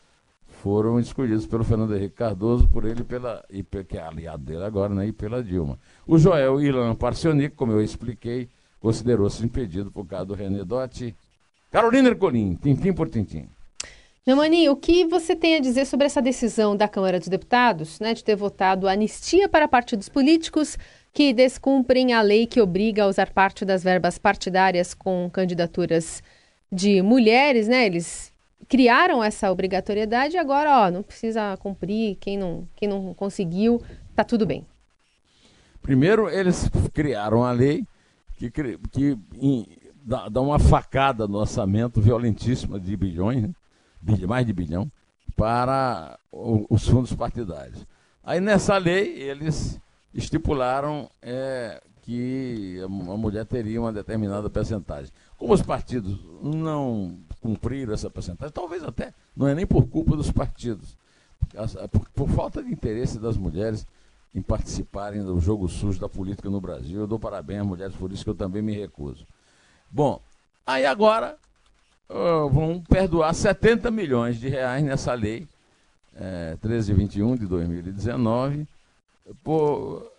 foram 0.46 1.00
escolhidos 1.00 1.48
pelo 1.48 1.64
Fernando 1.64 1.96
Henrique 1.96 2.16
Cardoso, 2.16 2.68
por 2.68 2.86
ele 2.86 3.04
pela, 3.04 3.44
e, 3.50 3.64
que 3.64 3.98
é 3.98 4.02
aliado 4.02 4.44
dele 4.44 4.64
agora, 4.64 4.94
né, 4.94 5.08
e 5.08 5.14
pela 5.14 5.44
Dilma. 5.44 5.80
O 6.06 6.18
Joel 6.18 6.62
Ilan 6.62 6.94
Parcionic, 6.96 7.56
como 7.56 7.72
eu 7.72 7.82
expliquei, 7.82 8.50
considerou-se 8.80 9.44
impedido 9.44 9.92
por 9.92 10.06
causa 10.06 10.26
do 10.26 10.34
René 10.34 10.64
Dotti. 10.64 11.16
Carolina 11.72 12.10
Ercolim, 12.10 12.56
tintim 12.56 12.94
por 12.94 13.10
tintim. 13.10 13.48
Neumani, 14.26 14.70
o 14.70 14.76
que 14.76 15.04
você 15.06 15.36
tem 15.36 15.56
a 15.56 15.60
dizer 15.60 15.86
sobre 15.86 16.06
essa 16.06 16.22
decisão 16.22 16.78
da 16.78 16.88
Câmara 16.88 17.18
dos 17.18 17.28
Deputados, 17.28 18.00
né, 18.00 18.14
de 18.14 18.24
ter 18.24 18.36
votado 18.36 18.88
anistia 18.88 19.50
para 19.50 19.68
partidos 19.68 20.08
políticos 20.10 20.78
que 21.12 21.34
descumprem 21.34 22.14
a 22.14 22.22
lei 22.22 22.46
que 22.46 22.62
obriga 22.62 23.04
a 23.04 23.08
usar 23.08 23.32
parte 23.32 23.66
das 23.66 23.84
verbas 23.84 24.20
partidárias 24.20 24.94
com 24.94 25.28
candidaturas 25.34 26.22
de 26.72 27.02
mulheres, 27.02 27.68
né? 27.68 27.88
Eles 27.88 28.32
criaram 28.70 29.24
essa 29.24 29.52
obrigatoriedade 29.52 30.36
e 30.36 30.38
agora, 30.38 30.86
ó, 30.86 30.92
não 30.92 31.02
precisa 31.02 31.58
cumprir, 31.58 32.16
quem 32.20 32.38
não, 32.38 32.68
quem 32.76 32.88
não 32.88 33.16
conseguiu, 33.16 33.82
tá 34.16 34.24
tudo 34.24 34.46
bem. 34.46 34.66
Primeiro, 35.82 36.30
eles 36.30 36.70
criaram 36.94 37.44
a 37.44 37.52
lei 37.52 37.84
que, 38.38 38.52
que 38.52 39.18
em, 39.34 39.68
dá, 40.06 40.30
dá, 40.30 40.40
uma 40.40 40.60
facada 40.60 41.28
no 41.28 41.40
orçamento 41.40 42.00
violentíssima 42.00 42.80
de 42.80 42.96
bilhões, 42.96 43.42
né? 43.42 43.50
Mais 44.28 44.46
de 44.46 44.54
bilhão, 44.54 44.92
para 45.36 46.20
os 46.32 46.88
fundos 46.88 47.14
partidários. 47.14 47.86
Aí 48.24 48.40
nessa 48.40 48.78
lei 48.78 49.20
eles 49.22 49.80
estipularam 50.14 51.10
é, 51.22 51.82
que 52.02 52.80
a 52.84 52.88
mulher 52.88 53.46
teria 53.46 53.80
uma 53.80 53.94
determinada 53.94 54.50
percentagem. 54.50 55.12
Como 55.38 55.54
os 55.54 55.62
partidos 55.62 56.20
não 56.42 57.18
cumpriram 57.40 57.94
essa 57.94 58.10
percentagem, 58.10 58.54
talvez 58.54 58.84
até 58.84 59.14
não 59.36 59.48
é 59.48 59.56
nem 59.56 59.66
por 59.66 59.88
culpa 59.88 60.16
dos 60.16 60.32
partidos, 60.32 60.98
por, 61.92 62.10
por 62.10 62.30
falta 62.30 62.62
de 62.62 62.72
interesse 62.72 63.18
das 63.18 63.38
mulheres 63.38 63.88
em 64.34 64.42
participarem 64.42 65.24
do 65.24 65.40
jogo 65.40 65.68
sujo 65.68 66.00
da 66.00 66.08
política 66.08 66.50
no 66.50 66.62
Brasil. 66.62 67.00
Eu 67.00 67.08
dou 67.08 67.20
parabéns 67.20 67.62
às 67.62 67.68
mulheres 67.68 67.96
por 67.96 68.12
isso 68.12 68.24
que 68.24 68.30
eu 68.30 68.36
também 68.36 68.62
me 68.62 68.74
recuso. 68.74 69.26
Bom, 69.90 70.22
aí 70.66 70.86
agora 70.86 71.38
uh, 72.12 72.50
vão 72.50 72.82
perdoar 72.82 73.34
70 73.34 73.90
milhões 73.90 74.40
de 74.40 74.50
reais 74.50 74.84
nessa 74.84 75.14
lei 75.14 75.48
é, 76.16 76.58
1321 76.62 77.36
de 77.36 77.48
2019 77.48 78.68
por, 79.44 80.12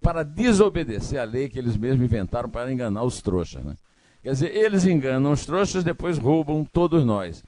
para 0.00 0.22
desobedecer 0.22 1.20
a 1.20 1.24
lei 1.24 1.48
que 1.48 1.58
eles 1.58 1.76
mesmos 1.76 2.04
inventaram 2.04 2.48
para 2.48 2.72
enganar 2.72 3.02
os 3.02 3.20
trouxas. 3.20 3.62
Né? 3.62 3.76
Quer 4.22 4.32
dizer, 4.32 4.56
eles 4.56 4.84
enganam 4.86 5.32
os 5.32 5.44
trouxas, 5.44 5.84
depois 5.84 6.18
roubam 6.18 6.64
todos 6.64 7.04
nós. 7.04 7.44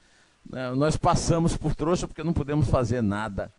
Né? 0.49 0.71
Nós 0.71 0.95
passamos 0.95 1.57
por 1.57 1.75
trouxa 1.75 2.07
porque 2.07 2.23
não 2.23 2.33
podemos 2.33 2.69
fazer 2.69 3.01
nada 3.01 3.51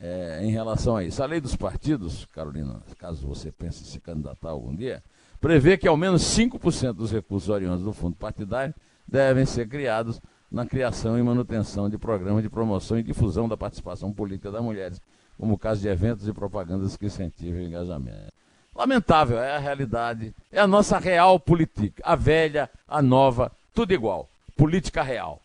é, 0.00 0.40
em 0.42 0.50
relação 0.50 0.96
a 0.96 1.04
isso. 1.04 1.22
A 1.22 1.26
lei 1.26 1.40
dos 1.40 1.56
partidos, 1.56 2.26
Carolina, 2.32 2.80
caso 2.98 3.26
você 3.26 3.50
pense 3.50 3.82
em 3.82 3.86
se 3.86 4.00
candidatar 4.00 4.50
algum 4.50 4.74
dia, 4.74 5.02
prevê 5.40 5.76
que 5.76 5.88
ao 5.88 5.96
menos 5.96 6.22
5% 6.22 6.92
dos 6.92 7.10
recursos 7.10 7.48
oriundos 7.48 7.82
do 7.82 7.92
fundo 7.92 8.16
partidário 8.16 8.74
devem 9.06 9.44
ser 9.44 9.68
criados 9.68 10.20
na 10.50 10.66
criação 10.66 11.18
e 11.18 11.22
manutenção 11.22 11.88
de 11.88 11.96
programas 11.96 12.42
de 12.42 12.50
promoção 12.50 12.98
e 12.98 13.02
difusão 13.02 13.48
da 13.48 13.56
participação 13.56 14.12
política 14.12 14.50
das 14.50 14.62
mulheres 14.62 15.00
como 15.38 15.54
o 15.54 15.58
caso 15.58 15.80
de 15.80 15.88
eventos 15.88 16.28
e 16.28 16.32
propagandas 16.32 16.96
que 16.96 17.06
incentivam 17.06 17.60
o 17.60 17.64
engajamento. 17.64 18.32
Lamentável, 18.74 19.38
é 19.38 19.56
a 19.56 19.58
realidade, 19.58 20.32
é 20.50 20.60
a 20.60 20.66
nossa 20.66 20.98
real 20.98 21.38
política, 21.38 22.02
a 22.06 22.14
velha, 22.14 22.70
a 22.86 23.02
nova, 23.02 23.50
tudo 23.74 23.92
igual, 23.92 24.28
política 24.56 25.02
real. 25.02 25.42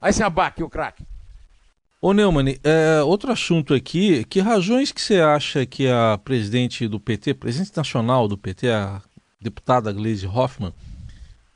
Aí 0.00 0.12
se 0.12 0.22
abaque 0.22 0.62
o 0.62 0.70
craque. 0.70 1.04
Ô 2.00 2.12
Neumann, 2.12 2.58
é, 2.64 3.02
outro 3.02 3.30
assunto 3.30 3.72
aqui, 3.72 4.24
que 4.24 4.40
razões 4.40 4.90
que 4.90 5.00
você 5.00 5.20
acha 5.20 5.64
que 5.64 5.88
a 5.88 6.18
presidente 6.22 6.88
do 6.88 6.98
PT, 6.98 7.34
presidente 7.34 7.76
nacional 7.76 8.26
do 8.26 8.36
PT, 8.36 8.70
a 8.70 9.00
deputada 9.40 9.92
Gleisi 9.92 10.26
Hoffmann, 10.26 10.72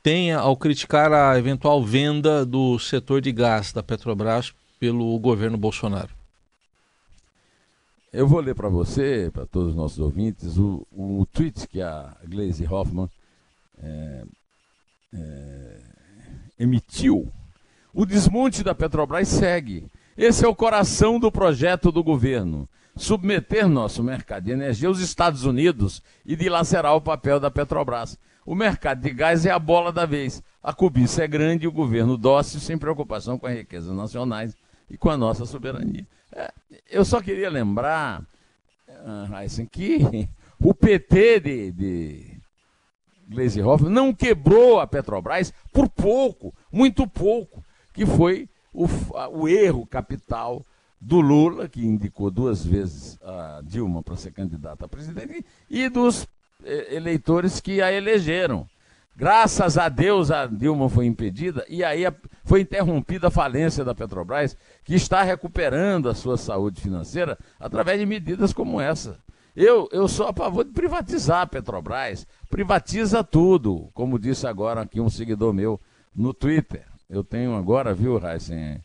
tenha 0.01 0.37
ao 0.37 0.55
criticar 0.55 1.11
a 1.11 1.37
eventual 1.37 1.83
venda 1.83 2.45
do 2.45 2.79
setor 2.79 3.21
de 3.21 3.31
gás 3.31 3.71
da 3.73 3.83
Petrobras 3.83 4.53
pelo 4.79 5.17
governo 5.19 5.57
Bolsonaro? 5.57 6.09
Eu 8.11 8.27
vou 8.27 8.39
ler 8.39 8.55
para 8.55 8.69
você, 8.69 9.29
para 9.31 9.45
todos 9.45 9.69
os 9.69 9.75
nossos 9.75 9.99
ouvintes, 9.99 10.57
o, 10.57 10.85
o 10.91 11.27
tweet 11.31 11.67
que 11.67 11.79
a 11.81 12.15
Glaze 12.25 12.65
Hoffman 12.65 13.07
é, 13.77 14.23
é, 15.13 15.77
emitiu. 16.57 17.31
O 17.93 18.05
desmonte 18.05 18.63
da 18.63 18.73
Petrobras 18.73 19.27
segue. 19.27 19.85
Esse 20.17 20.43
é 20.43 20.47
o 20.47 20.55
coração 20.55 21.19
do 21.19 21.31
projeto 21.31 21.91
do 21.91 22.03
governo. 22.03 22.67
Submeter 22.95 23.67
nosso 23.67 24.03
mercado 24.03 24.45
de 24.45 24.51
energia 24.51 24.87
aos 24.87 24.99
Estados 24.99 25.45
Unidos 25.45 26.01
e 26.25 26.35
dilacerar 26.35 26.95
o 26.95 27.01
papel 27.01 27.39
da 27.39 27.51
Petrobras. 27.51 28.17
O 28.49 28.55
mercado 28.55 29.01
de 29.01 29.11
gás 29.11 29.45
é 29.45 29.51
a 29.51 29.59
bola 29.59 29.91
da 29.91 30.07
vez. 30.07 30.41
A 30.63 30.73
cobiça 30.73 31.23
é 31.23 31.27
grande 31.27 31.65
e 31.65 31.67
o 31.67 31.71
governo 31.71 32.17
dócil, 32.17 32.59
sem 32.59 32.79
preocupação 32.79 33.37
com 33.37 33.45
as 33.45 33.53
riquezas 33.53 33.95
nacionais 33.95 34.57
e 34.89 34.97
com 34.97 35.07
a 35.11 35.15
nossa 35.15 35.45
soberania. 35.45 36.03
É, 36.31 36.51
eu 36.89 37.05
só 37.05 37.21
queria 37.21 37.47
lembrar, 37.47 38.23
uh, 38.89 39.69
que 39.69 40.27
o 40.59 40.73
PT 40.73 41.39
de, 41.41 41.71
de 41.73 42.41
Gleisi 43.27 43.61
Hoffmann 43.61 43.93
não 43.93 44.11
quebrou 44.11 44.79
a 44.79 44.87
Petrobras 44.87 45.53
por 45.71 45.87
pouco, 45.87 46.51
muito 46.71 47.07
pouco, 47.07 47.63
que 47.93 48.03
foi 48.03 48.49
o, 48.73 48.87
o 49.31 49.47
erro 49.47 49.85
capital 49.85 50.65
do 50.99 51.21
Lula, 51.21 51.69
que 51.69 51.85
indicou 51.85 52.31
duas 52.31 52.65
vezes 52.65 53.19
a 53.21 53.61
Dilma 53.63 54.01
para 54.01 54.15
ser 54.15 54.31
candidata 54.31 54.85
a 54.85 54.89
presidente, 54.89 55.45
e 55.69 55.87
dos 55.87 56.27
eleitores 56.63 57.59
que 57.59 57.81
a 57.81 57.91
elegeram. 57.91 58.67
Graças 59.15 59.77
a 59.77 59.89
Deus 59.89 60.31
a 60.31 60.47
Dilma 60.47 60.87
foi 60.87 61.05
impedida 61.05 61.65
e 61.67 61.83
aí 61.83 62.03
foi 62.45 62.61
interrompida 62.61 63.27
a 63.27 63.31
falência 63.31 63.83
da 63.83 63.93
Petrobras, 63.93 64.55
que 64.85 64.95
está 64.95 65.23
recuperando 65.23 66.07
a 66.07 66.15
sua 66.15 66.37
saúde 66.37 66.79
financeira 66.79 67.37
através 67.59 67.99
de 67.99 68.05
medidas 68.05 68.53
como 68.53 68.79
essa. 68.79 69.19
Eu, 69.55 69.89
eu 69.91 70.07
sou 70.07 70.27
a 70.27 70.33
favor 70.33 70.63
de 70.63 70.71
privatizar 70.71 71.41
a 71.41 71.47
Petrobras. 71.47 72.25
Privatiza 72.49 73.23
tudo, 73.23 73.89
como 73.93 74.17
disse 74.17 74.47
agora 74.47 74.81
aqui 74.81 75.01
um 75.01 75.09
seguidor 75.09 75.53
meu 75.53 75.79
no 76.15 76.33
Twitter. 76.33 76.85
Eu 77.09 77.23
tenho 77.23 77.55
agora, 77.55 77.93
viu, 77.93 78.25
Heisen, 78.25 78.81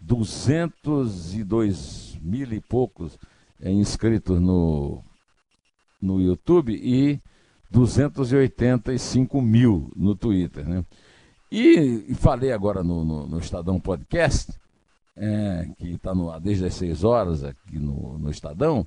202 0.00 2.18
mil 2.20 2.52
e 2.52 2.60
poucos 2.60 3.18
inscritos 3.62 4.38
no, 4.38 5.02
no 6.00 6.20
YouTube 6.20 6.72
e 6.72 7.20
285 7.70 9.40
mil 9.42 9.90
no 9.94 10.14
Twitter. 10.14 10.66
Né? 10.66 10.84
E, 11.50 12.04
e 12.08 12.14
falei 12.14 12.52
agora 12.52 12.82
no, 12.82 13.04
no, 13.04 13.26
no 13.26 13.38
Estadão 13.38 13.80
Podcast, 13.80 14.52
é, 15.16 15.68
que 15.78 15.92
está 15.94 16.14
no 16.14 16.30
ar 16.30 16.40
desde 16.40 16.66
as 16.66 16.74
6 16.74 17.04
horas 17.04 17.44
aqui 17.44 17.78
no, 17.78 18.18
no 18.18 18.30
Estadão, 18.30 18.86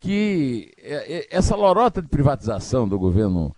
que 0.00 0.72
é, 0.78 1.18
é, 1.18 1.26
essa 1.30 1.56
lorota 1.56 2.00
de 2.00 2.08
privatização 2.08 2.88
do 2.88 2.98
governo 2.98 3.54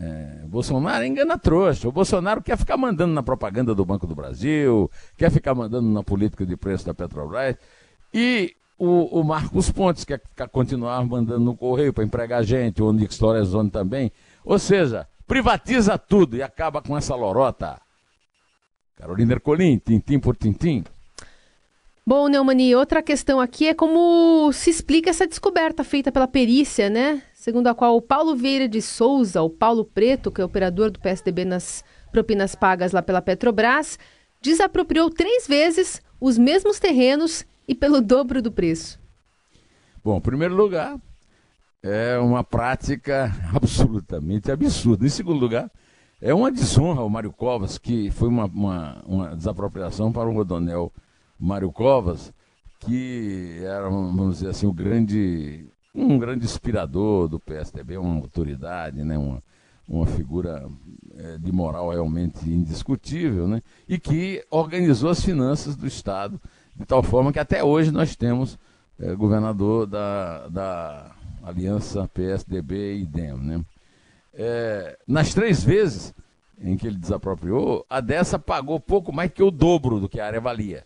É, 0.00 0.46
Bolsonaro 0.46 1.04
engana 1.04 1.36
trouxa. 1.36 1.88
O 1.88 1.92
Bolsonaro 1.92 2.40
quer 2.40 2.56
ficar 2.56 2.76
mandando 2.76 3.12
na 3.12 3.22
propaganda 3.22 3.74
do 3.74 3.84
Banco 3.84 4.06
do 4.06 4.14
Brasil, 4.14 4.88
quer 5.16 5.28
ficar 5.28 5.56
mandando 5.56 5.88
na 5.88 6.04
política 6.04 6.46
de 6.46 6.56
preço 6.56 6.86
da 6.86 6.94
Petrobras. 6.94 7.56
E 8.14 8.54
o, 8.78 9.20
o 9.20 9.24
Marcos 9.24 9.70
Pontes 9.70 10.04
quer 10.04 10.20
ficar, 10.20 10.48
continuar 10.48 11.04
mandando 11.04 11.40
no 11.40 11.56
correio 11.56 11.92
para 11.92 12.04
empregar 12.04 12.44
gente, 12.44 12.82
o 12.82 12.92
Nix 12.92 13.18
Torezone 13.18 13.70
também. 13.70 14.12
Ou 14.44 14.58
seja, 14.58 15.06
privatiza 15.26 15.98
tudo 15.98 16.36
e 16.36 16.42
acaba 16.42 16.80
com 16.80 16.96
essa 16.96 17.14
lorota. 17.14 17.80
Carolina 18.96 19.34
Ercolim, 19.34 19.78
tintim 19.78 20.18
por 20.18 20.36
tintim. 20.36 20.84
Bom, 22.06 22.26
Neumani, 22.26 22.74
outra 22.74 23.02
questão 23.02 23.38
aqui 23.38 23.68
é 23.68 23.74
como 23.74 24.50
se 24.52 24.70
explica 24.70 25.10
essa 25.10 25.26
descoberta 25.26 25.84
feita 25.84 26.10
pela 26.10 26.26
perícia, 26.26 26.88
né? 26.88 27.22
Segundo 27.34 27.66
a 27.66 27.74
qual 27.74 27.96
o 27.96 28.02
Paulo 28.02 28.34
Vieira 28.34 28.66
de 28.66 28.80
Souza, 28.80 29.42
o 29.42 29.50
Paulo 29.50 29.84
Preto, 29.84 30.30
que 30.30 30.40
é 30.40 30.44
operador 30.44 30.90
do 30.90 30.98
PSDB 30.98 31.44
nas 31.44 31.84
propinas 32.10 32.54
pagas 32.54 32.92
lá 32.92 33.02
pela 33.02 33.20
Petrobras, 33.20 33.98
desapropriou 34.40 35.10
três 35.10 35.46
vezes 35.46 36.00
os 36.18 36.38
mesmos 36.38 36.78
terrenos 36.78 37.44
e 37.68 37.74
pelo 37.74 38.00
dobro 38.00 38.40
do 38.40 38.50
preço. 38.50 38.98
Bom, 40.02 40.16
em 40.16 40.22
primeiro 40.22 40.56
lugar, 40.56 40.98
é 41.82 42.18
uma 42.18 42.42
prática 42.42 43.30
absolutamente 43.54 44.50
absurda. 44.50 45.04
Em 45.04 45.10
segundo 45.10 45.38
lugar, 45.38 45.70
é 46.20 46.32
uma 46.32 46.50
desonra 46.50 47.02
ao 47.02 47.10
Mário 47.10 47.30
Covas, 47.30 47.76
que 47.76 48.10
foi 48.10 48.28
uma, 48.28 48.46
uma, 48.46 49.02
uma 49.06 49.36
desapropriação 49.36 50.10
para 50.10 50.28
o 50.28 50.32
Rodonel 50.32 50.90
Mário 51.38 51.70
Covas, 51.70 52.32
que 52.80 53.60
era, 53.62 53.88
vamos 53.88 54.38
dizer 54.38 54.48
assim, 54.48 54.66
o 54.66 54.72
grande, 54.72 55.66
um 55.94 56.18
grande 56.18 56.44
inspirador 56.44 57.28
do 57.28 57.38
PSDB, 57.38 57.98
uma 57.98 58.16
autoridade, 58.16 59.04
né, 59.04 59.18
uma, 59.18 59.42
uma 59.86 60.06
figura 60.06 60.66
é, 61.16 61.38
de 61.38 61.52
moral 61.52 61.90
realmente 61.90 62.48
indiscutível, 62.48 63.46
né, 63.46 63.62
e 63.88 63.98
que 63.98 64.44
organizou 64.50 65.10
as 65.10 65.24
finanças 65.24 65.76
do 65.76 65.86
Estado 65.86 66.40
de 66.78 66.86
tal 66.86 67.02
forma 67.02 67.32
que 67.32 67.38
até 67.38 67.62
hoje 67.64 67.90
nós 67.90 68.14
temos 68.14 68.58
é, 69.00 69.14
governador 69.14 69.86
da, 69.86 70.48
da 70.48 71.10
aliança 71.42 72.08
PSDB 72.08 72.98
e 72.98 73.06
DEM. 73.06 73.36
Né. 73.36 73.64
É, 74.32 74.98
nas 75.06 75.34
três 75.34 75.64
vezes 75.64 76.14
em 76.60 76.76
que 76.76 76.86
ele 76.86 76.96
desapropriou, 76.96 77.84
a 77.88 78.00
dessa 78.00 78.38
pagou 78.38 78.78
pouco 78.78 79.12
mais 79.12 79.30
que 79.30 79.42
o 79.42 79.50
dobro 79.50 80.00
do 80.00 80.08
que 80.08 80.20
a 80.20 80.26
área 80.26 80.40
valia 80.40 80.84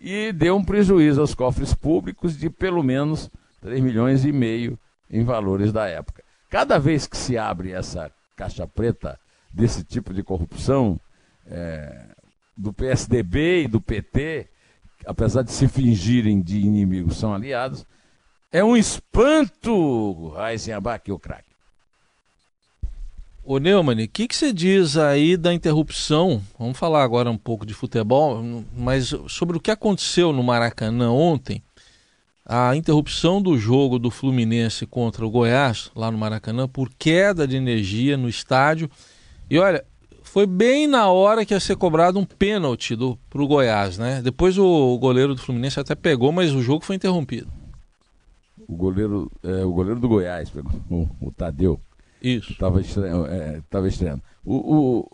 e 0.00 0.32
deu 0.32 0.56
um 0.56 0.64
prejuízo 0.64 1.20
aos 1.20 1.34
cofres 1.34 1.74
públicos 1.74 2.36
de 2.36 2.48
pelo 2.48 2.82
menos 2.82 3.30
3 3.60 3.80
milhões 3.80 4.24
e 4.24 4.32
meio 4.32 4.78
em 5.10 5.24
valores 5.24 5.72
da 5.72 5.86
época. 5.86 6.22
Cada 6.48 6.78
vez 6.78 7.06
que 7.06 7.16
se 7.16 7.36
abre 7.36 7.72
essa 7.72 8.10
caixa 8.36 8.66
preta 8.66 9.18
desse 9.52 9.82
tipo 9.82 10.14
de 10.14 10.22
corrupção, 10.22 11.00
é, 11.46 12.06
do 12.56 12.72
PSDB 12.72 13.64
e 13.64 13.68
do 13.68 13.80
PT, 13.80 14.48
apesar 15.06 15.42
de 15.42 15.52
se 15.52 15.68
fingirem 15.68 16.40
de 16.40 16.58
inimigos, 16.58 17.16
são 17.16 17.34
aliados, 17.34 17.86
é 18.50 18.64
um 18.64 18.76
espanto, 18.76 20.34
Heisenbach, 20.38 21.10
o 21.12 21.18
craque. 21.18 21.48
Ô 23.44 23.58
Neumann, 23.58 24.04
o 24.04 24.08
que, 24.08 24.28
que 24.28 24.36
você 24.36 24.52
diz 24.52 24.98
aí 24.98 25.34
da 25.34 25.54
interrupção? 25.54 26.42
Vamos 26.58 26.78
falar 26.78 27.02
agora 27.02 27.30
um 27.30 27.38
pouco 27.38 27.64
de 27.64 27.72
futebol, 27.72 28.42
mas 28.76 29.14
sobre 29.26 29.56
o 29.56 29.60
que 29.60 29.70
aconteceu 29.70 30.34
no 30.34 30.42
Maracanã 30.42 31.10
ontem, 31.10 31.62
a 32.44 32.76
interrupção 32.76 33.40
do 33.40 33.58
jogo 33.58 33.98
do 33.98 34.10
Fluminense 34.10 34.86
contra 34.86 35.26
o 35.26 35.30
Goiás, 35.30 35.90
lá 35.94 36.10
no 36.10 36.18
Maracanã, 36.18 36.68
por 36.68 36.90
queda 36.98 37.46
de 37.46 37.56
energia 37.56 38.16
no 38.16 38.28
estádio. 38.28 38.90
E 39.50 39.58
olha, 39.58 39.84
foi 40.28 40.46
bem 40.46 40.86
na 40.86 41.08
hora 41.08 41.44
que 41.44 41.54
ia 41.54 41.60
ser 41.60 41.76
cobrado 41.76 42.18
um 42.18 42.24
pênalti 42.24 42.96
para 43.28 43.42
o 43.42 43.46
Goiás, 43.46 43.98
né? 43.98 44.20
Depois 44.22 44.58
o 44.58 44.98
goleiro 44.98 45.34
do 45.34 45.40
Fluminense 45.40 45.80
até 45.80 45.94
pegou, 45.94 46.30
mas 46.30 46.52
o 46.52 46.62
jogo 46.62 46.84
foi 46.84 46.96
interrompido. 46.96 47.50
O 48.68 48.76
goleiro, 48.76 49.30
é, 49.42 49.64
o 49.64 49.72
goleiro 49.72 49.98
do 49.98 50.08
Goiás 50.08 50.50
pegou, 50.50 50.72
o, 50.90 51.08
o 51.20 51.32
Tadeu. 51.32 51.80
Isso. 52.22 52.52
Estava 52.52 52.80
estreando. 52.80 53.26
É, 53.26 53.60
tava 53.70 53.88
estreando. 53.88 54.22
O, 54.44 54.54
o, 54.54 55.10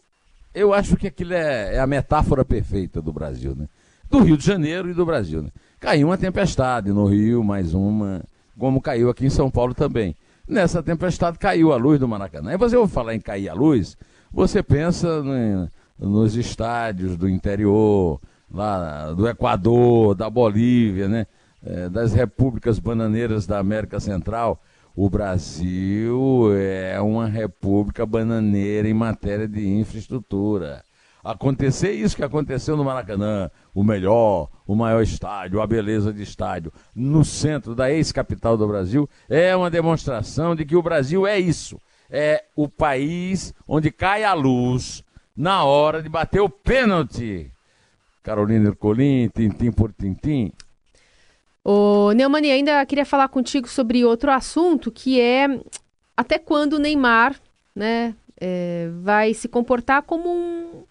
eu 0.55 0.73
acho 0.73 0.97
que 0.97 1.07
aquilo 1.07 1.35
é, 1.35 1.77
é, 1.77 1.81
a 1.81 1.87
metáfora 1.87 2.45
perfeita 2.45 3.01
do 3.01 3.13
Brasil, 3.13 3.55
né? 3.55 3.69
Do 4.11 4.21
Rio 4.21 4.37
de 4.37 4.45
Janeiro 4.45 4.91
e 4.91 4.95
do 4.95 5.07
Brasil, 5.07 5.43
né? 5.43 5.51
Caiu 5.81 6.09
uma 6.09 6.19
tempestade 6.19 6.93
no 6.93 7.07
Rio, 7.07 7.43
mais 7.43 7.75
uma, 7.75 8.23
como 8.59 8.81
caiu 8.81 9.11
aqui 9.11 9.27
em 9.27 9.31
São 9.31 9.51
Paulo 9.51 9.75
também. 9.75 10.17
Nessa 10.47 10.83
tempestade 10.83 11.39
caiu 11.39 11.73
a 11.73 11.77
luz 11.77 11.99
do 11.99 12.09
Maracanã. 12.09 12.53
E 12.53 12.59
você 12.59 12.77
ouve 12.77 12.93
falar 12.93 13.15
em 13.15 13.21
cair 13.21 13.49
a 13.49 13.55
luz, 13.55 13.97
você 14.35 14.63
pensa 14.63 15.23
né, 15.23 15.69
nos 15.99 16.35
estádios 16.35 17.17
do 17.17 17.29
interior, 17.29 18.21
lá 18.51 19.13
do 19.13 19.29
Equador, 19.29 20.15
da 20.15 20.29
Bolívia, 20.29 21.09
né? 21.09 21.27
É, 21.67 21.89
das 21.89 22.13
repúblicas 22.13 22.79
bananeiras 22.79 23.47
da 23.47 23.59
América 23.59 23.99
Central. 23.99 24.61
O 24.95 25.09
Brasil 25.09 26.53
é 26.57 27.01
uma 27.01 27.27
república 27.27 28.05
bananeira 28.05 28.89
em 28.89 28.93
matéria 28.93 29.49
de 29.49 29.67
infraestrutura. 29.67 30.85
Acontecer 31.23 31.93
isso 31.93 32.15
que 32.15 32.23
aconteceu 32.23 32.77
no 32.77 32.85
Maracanã, 32.85 33.51
o 33.75 33.83
melhor, 33.83 34.51
o 34.67 34.75
maior 34.77 35.03
estádio, 35.03 35.63
a 35.63 35.67
beleza 35.67 36.13
de 36.13 36.23
estádio, 36.23 36.71
no 36.95 37.25
centro 37.25 37.75
da 37.75 37.91
ex-capital 37.91 38.59
do 38.59 38.69
Brasil, 38.69 39.09
é 39.29 39.57
uma 39.57 39.71
demonstração 39.71 40.55
de 40.55 40.67
que 40.67 40.77
o 40.77 40.83
Brasil 40.83 41.27
é 41.27 41.39
isso. 41.39 41.81
É 42.11 42.45
o 42.55 42.69
país 42.69 43.55
onde 43.67 43.91
cai 43.91 44.25
a 44.25 44.35
luz 44.35 45.03
na 45.37 45.65
hora 45.65 46.03
de 46.03 46.09
bater 46.09 46.41
o 46.41 46.49
pênalti. 46.49 47.51
Carolina 48.23 48.69
Ercolim, 48.69 49.29
tintim 49.29 49.71
por 49.71 49.93
tintim. 49.93 50.53
Ô, 51.63 52.13
Neumani, 52.13 52.51
ainda 52.51 52.85
queria 52.87 53.07
falar 53.07 53.29
contigo 53.29 53.69
sobre 53.69 54.05
outro 54.05 54.31
assunto, 54.31 54.91
que 54.91 55.21
é 55.21 55.47
até 56.17 56.39
quando 56.39 56.75
o 56.75 56.79
Neymar 56.79 57.35
né, 57.75 58.15
é, 58.41 58.89
vai 59.03 59.35
se 59.35 59.49
comportar 59.49 60.03
como 60.03 60.29
um, 60.29 60.85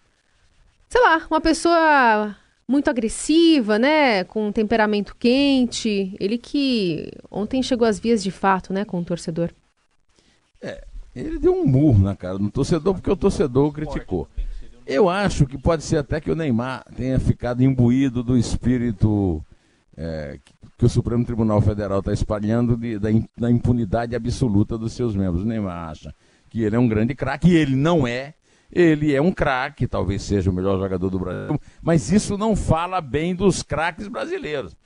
sei 0.88 1.00
lá, 1.00 1.26
uma 1.30 1.40
pessoa 1.40 2.36
muito 2.66 2.88
agressiva, 2.88 3.78
né, 3.78 4.24
com 4.24 4.48
um 4.48 4.52
temperamento 4.52 5.14
quente. 5.16 6.16
Ele 6.18 6.38
que 6.38 7.10
ontem 7.30 7.62
chegou 7.62 7.86
às 7.86 7.98
vias 7.98 8.22
de 8.22 8.30
fato, 8.30 8.72
né, 8.72 8.84
com 8.84 9.00
o 9.00 9.04
torcedor. 9.04 9.50
É, 10.60 10.84
ele 11.14 11.38
deu 11.38 11.54
um 11.54 11.66
murro 11.66 12.02
na 12.02 12.16
cara 12.16 12.38
do 12.38 12.50
torcedor 12.50 12.94
porque 12.94 13.10
o 13.10 13.16
torcedor 13.16 13.72
criticou. 13.72 14.28
Eu 14.86 15.08
acho 15.08 15.46
que 15.46 15.56
pode 15.56 15.82
ser 15.82 15.98
até 15.98 16.20
que 16.20 16.30
o 16.30 16.34
Neymar 16.34 16.84
tenha 16.94 17.18
ficado 17.18 17.62
imbuído 17.62 18.22
do 18.22 18.36
espírito 18.36 19.42
é, 19.96 20.38
que 20.76 20.84
o 20.84 20.88
Supremo 20.88 21.24
Tribunal 21.24 21.60
Federal 21.60 22.00
está 22.00 22.12
espalhando 22.12 22.76
de, 22.76 22.98
da, 22.98 23.08
da, 23.36 23.50
impunidade 23.50 24.14
absoluta 24.14 24.76
dos 24.76 24.92
seus 24.92 25.14
membros. 25.14 25.42
O 25.42 25.46
Neymar 25.46 25.90
acha 25.90 26.14
que 26.50 26.62
ele 26.62 26.76
é 26.76 26.78
um 26.78 26.88
grande 26.88 27.14
craque, 27.14 27.48
e 27.48 27.56
ele 27.56 27.76
não 27.76 28.06
é. 28.06 28.34
Ele 28.70 29.14
é 29.14 29.22
um 29.22 29.30
craque, 29.30 29.86
talvez 29.86 30.22
seja 30.22 30.50
o 30.50 30.52
melhor 30.52 30.78
jogador 30.78 31.08
do 31.08 31.18
Brasil, 31.18 31.60
mas 31.80 32.10
isso 32.10 32.36
não 32.36 32.56
fala 32.56 33.00
bem 33.00 33.34
dos 33.34 33.62
craques 33.62 34.08
brasileiros. 34.08 34.76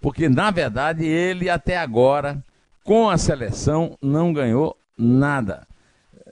Porque, 0.00 0.28
na 0.28 0.50
verdade, 0.50 1.04
ele 1.04 1.48
até 1.48 1.78
agora, 1.78 2.44
com 2.84 3.08
a 3.08 3.16
seleção, 3.16 3.96
não 4.02 4.32
ganhou 4.32 4.76
nada. 4.96 5.66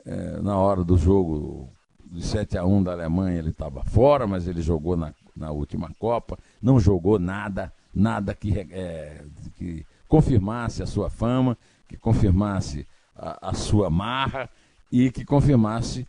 É, 0.07 0.41
na 0.41 0.57
hora 0.57 0.85
do 0.85 0.97
jogo 0.97 1.69
de 2.05 2.25
7 2.25 2.57
a 2.57 2.65
1 2.65 2.85
da 2.85 2.93
Alemanha, 2.93 3.39
ele 3.39 3.51
estava 3.51 3.83
fora, 3.83 4.27
mas 4.27 4.47
ele 4.47 4.63
jogou 4.63 4.97
na, 4.97 5.13
na 5.37 5.51
última 5.51 5.91
Copa, 5.99 6.39
não 6.63 6.79
jogou 6.79 7.19
nada 7.19 7.73
nada 7.97 8.35
que, 8.35 8.53
é, 8.71 9.23
que 9.57 9.87
confirmasse 10.07 10.83
a 10.83 10.87
sua 10.87 11.09
fama, 11.09 11.57
que 11.89 11.97
confirmasse 11.97 12.87
a, 13.17 13.51
a 13.51 13.55
sua 13.55 13.89
marra 13.89 14.51
e 14.93 15.11
que 15.11 15.25
confirmasse 15.25 16.07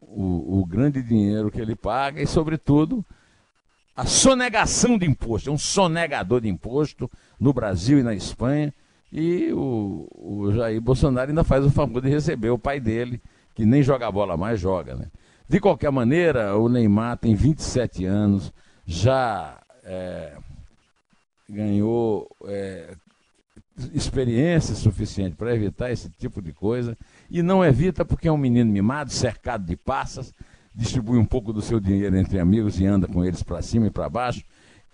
o, 0.00 0.60
o, 0.60 0.64
grande 0.64 1.02
dinheiro 1.02 1.50
que 1.50 1.60
ele 1.60 1.74
paga 1.74 2.22
e, 2.22 2.26
sobretudo, 2.26 3.04
a 3.96 4.06
sonegação 4.06 4.96
de 4.96 5.06
imposto. 5.06 5.50
É 5.50 5.52
um 5.52 5.58
sonegador 5.58 6.40
de 6.40 6.48
imposto 6.48 7.10
no 7.40 7.52
Brasil 7.52 7.98
e 7.98 8.02
na 8.04 8.14
Espanha. 8.14 8.72
E 9.12 9.52
o, 9.52 10.08
o 10.14 10.52
Jair 10.52 10.80
Bolsonaro 10.80 11.30
ainda 11.30 11.44
faz 11.44 11.64
o 11.64 11.70
favor 11.70 12.00
de 12.00 12.08
receber 12.08 12.50
o 12.50 12.58
pai 12.58 12.78
dele, 12.78 13.20
que 13.54 13.64
nem 13.64 13.82
joga 13.82 14.10
bola 14.10 14.36
mais, 14.36 14.60
joga. 14.60 14.94
Né? 14.94 15.06
De 15.48 15.60
qualquer 15.60 15.90
maneira, 15.90 16.56
o 16.56 16.68
Neymar 16.68 17.18
tem 17.18 17.34
27 17.34 18.04
anos, 18.04 18.52
já 18.86 19.60
é, 19.84 20.32
ganhou 21.48 22.28
é, 22.46 22.94
experiência 23.92 24.74
suficiente 24.74 25.36
para 25.36 25.54
evitar 25.54 25.90
esse 25.90 26.08
tipo 26.10 26.40
de 26.40 26.52
coisa 26.52 26.96
e 27.30 27.42
não 27.42 27.64
evita 27.64 28.04
porque 28.04 28.28
é 28.28 28.32
um 28.32 28.38
menino 28.38 28.70
mimado, 28.70 29.10
cercado 29.10 29.64
de 29.64 29.76
passas, 29.76 30.32
distribui 30.74 31.18
um 31.18 31.24
pouco 31.24 31.52
do 31.52 31.62
seu 31.62 31.78
dinheiro 31.78 32.16
entre 32.16 32.38
amigos 32.38 32.80
e 32.80 32.86
anda 32.86 33.06
com 33.06 33.24
eles 33.24 33.42
para 33.42 33.62
cima 33.62 33.86
e 33.86 33.90
para 33.90 34.08
baixo. 34.08 34.42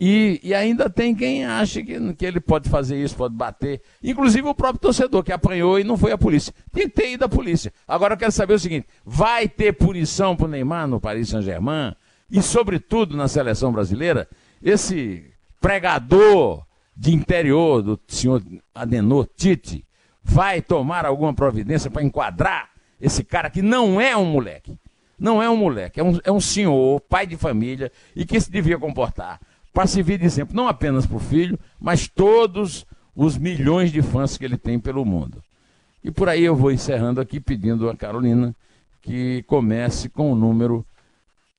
E, 0.03 0.41
e, 0.43 0.55
ainda 0.55 0.89
tem 0.89 1.15
quem 1.15 1.45
acha 1.45 1.83
que, 1.83 2.15
que 2.15 2.25
ele 2.25 2.41
pode 2.41 2.71
fazer 2.71 2.97
isso, 2.97 3.15
pode 3.15 3.35
bater. 3.35 3.83
Inclusive 4.03 4.49
o 4.49 4.55
próprio 4.55 4.81
torcedor 4.81 5.23
que 5.23 5.31
apanhou 5.31 5.79
e 5.79 5.85
não 5.85 5.99
foi 5.99 6.11
a 6.11 6.17
polícia. 6.17 6.55
Tem 6.73 6.89
que 6.89 6.95
ter 6.95 7.13
ido 7.13 7.29
polícia. 7.29 7.71
Agora 7.87 8.15
eu 8.15 8.19
quero 8.19 8.33
saber 8.33 8.55
o 8.55 8.59
seguinte: 8.59 8.89
vai 9.05 9.47
ter 9.47 9.75
punição 9.75 10.35
para 10.35 10.47
o 10.47 10.49
Neymar 10.49 10.89
no 10.89 10.99
Paris 10.99 11.29
Saint-Germain? 11.29 11.95
E, 12.31 12.41
sobretudo, 12.41 13.15
na 13.15 13.29
seleção 13.29 13.71
brasileira? 13.71 14.27
Esse 14.63 15.23
pregador 15.61 16.65
de 16.97 17.13
interior 17.15 17.83
do 17.83 18.01
senhor 18.09 18.43
Adenor 18.75 19.29
Tite 19.37 19.85
vai 20.23 20.63
tomar 20.63 21.05
alguma 21.05 21.35
providência 21.35 21.91
para 21.91 22.03
enquadrar 22.03 22.71
esse 22.99 23.23
cara 23.23 23.51
que 23.51 23.61
não 23.61 24.01
é 24.01 24.17
um 24.17 24.25
moleque. 24.25 24.79
Não 25.19 25.43
é 25.43 25.51
um 25.51 25.57
moleque, 25.57 26.01
é 26.01 26.03
um, 26.03 26.19
é 26.25 26.33
um 26.33 26.41
senhor, 26.41 26.99
pai 27.03 27.27
de 27.27 27.37
família, 27.37 27.93
e 28.17 28.25
que 28.25 28.41
se 28.41 28.51
devia 28.51 28.79
comportar 28.79 29.39
para 29.73 29.87
servir 29.87 30.19
de 30.19 30.25
exemplo, 30.25 30.55
não 30.55 30.69
apenas 30.69 31.07
para 31.07 31.17
o 31.17 31.21
filho, 31.21 31.59
mas 31.79 32.09
todos 32.09 32.87
os 33.15 33.37
milhões 33.37 33.93
de 33.93 34.03
fãs 34.03 34.37
que 34.37 34.45
ele 34.45 34.57
tem 34.57 34.79
pelo 34.79 35.05
mundo. 35.05 35.43
E 36.03 36.11
por 36.11 36.29
aí 36.29 36.43
eu 36.43 36.57
vou 36.57 36.73
encerrando 36.73 37.21
aqui, 37.21 37.39
pedindo 37.39 37.89
a 37.89 37.97
Carolina 37.97 38.55
que 39.03 39.43
comece 39.47 40.09
com 40.09 40.33
o 40.33 40.35
número. 40.35 40.85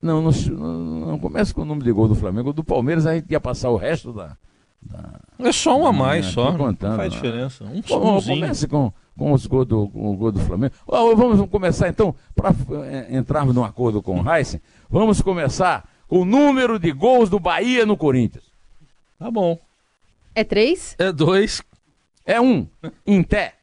Não, 0.00 0.20
não, 0.20 0.32
não 0.32 1.18
comece 1.18 1.54
com 1.54 1.62
o 1.62 1.64
número 1.64 1.84
de 1.84 1.92
gol 1.92 2.08
do 2.08 2.14
Flamengo. 2.14 2.52
Do 2.52 2.64
Palmeiras 2.64 3.06
a 3.06 3.14
gente 3.14 3.30
ia 3.30 3.40
passar 3.40 3.70
o 3.70 3.76
resto 3.76 4.12
da. 4.12 4.36
da 4.80 5.20
é 5.38 5.52
só 5.52 5.78
um 5.78 5.86
a 5.86 5.92
mais, 5.92 6.26
só. 6.26 6.52
Contando, 6.56 6.90
não 6.90 6.96
faz 6.96 7.12
né? 7.12 7.20
diferença. 7.20 7.64
Um 7.64 7.80
Bom, 7.80 8.20
comece 8.20 8.66
com, 8.66 8.92
com 9.16 9.32
os 9.32 9.46
gols 9.46 9.66
do, 9.66 9.88
com 9.88 10.10
o 10.10 10.16
gol 10.16 10.32
do 10.32 10.40
Flamengo. 10.40 10.74
Vamos 10.86 11.48
começar 11.48 11.88
então, 11.88 12.14
para 12.34 12.52
é, 12.84 13.16
entrarmos 13.16 13.54
num 13.54 13.64
acordo 13.64 14.02
com 14.02 14.20
o 14.20 14.34
Heisen, 14.34 14.60
vamos 14.90 15.20
começar 15.22 15.88
o 16.14 16.26
número 16.26 16.78
de 16.78 16.92
gols 16.92 17.30
do 17.30 17.40
Bahia 17.40 17.86
no 17.86 17.96
Corinthians. 17.96 18.44
Tá 19.18 19.30
bom. 19.30 19.58
É 20.34 20.44
três? 20.44 20.94
É 20.98 21.10
dois. 21.10 21.62
É 22.26 22.38
um. 22.38 22.68
Em 23.06 23.22
té. 23.22 23.54